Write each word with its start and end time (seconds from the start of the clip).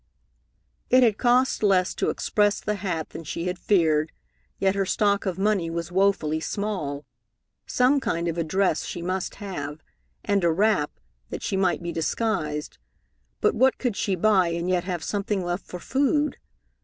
It 0.89 1.03
had 1.03 1.19
cost 1.19 1.61
less 1.61 1.93
to 1.93 2.09
express 2.09 2.59
the 2.59 2.73
hat 2.81 3.09
than 3.11 3.23
she 3.23 3.45
had 3.45 3.59
feared, 3.59 4.11
yet 4.57 4.73
her 4.73 4.83
stock 4.83 5.27
of 5.27 5.37
money 5.37 5.69
was 5.69 5.91
woefully 5.91 6.39
small. 6.39 7.05
Some 7.67 7.99
kind 7.99 8.27
of 8.27 8.35
a 8.35 8.43
dress 8.43 8.83
she 8.83 9.03
must 9.03 9.35
have, 9.35 9.83
and 10.25 10.43
a 10.43 10.49
wrap, 10.51 10.99
that 11.29 11.43
she 11.43 11.55
might 11.55 11.83
be 11.83 11.91
disguised, 11.91 12.79
but 13.41 13.53
what 13.53 13.77
could 13.77 13.95
she 13.95 14.15
buy 14.15 14.47
and 14.47 14.67
yet 14.67 14.85
have 14.85 15.03
something 15.03 15.43
left 15.43 15.67
for 15.67 15.77
food? 15.79 16.37